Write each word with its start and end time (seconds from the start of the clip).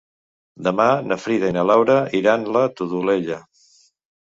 Demà 0.67 0.87
na 1.09 1.17
Frida 1.25 1.51
i 1.51 1.55
na 1.59 1.67
Laura 1.73 1.99
iran 2.23 2.49
a 2.49 2.57
la 2.59 2.65
Todolella. 2.81 3.41